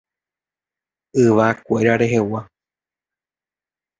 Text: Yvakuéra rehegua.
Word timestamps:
Yvakuéra 1.23 1.93
rehegua. 2.01 2.41